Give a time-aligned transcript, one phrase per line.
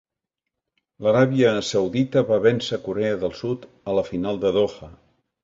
[1.07, 4.91] L'Aràbia Saudita va vèncer Corea del Sud a la final de Doha.